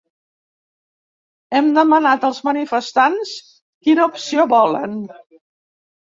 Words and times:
Hem 1.57 1.67
demanat 1.75 2.25
als 2.29 2.39
manifestants 2.47 3.33
quina 3.89 4.07
opció 4.13 4.47
volen. 4.55 4.97